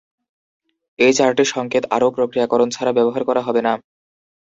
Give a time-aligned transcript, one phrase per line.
[0.99, 3.73] এই চারটি সংকেত আরও প্রক্রিয়াকরণ ছাড়া ব্যবহার করা হবে না।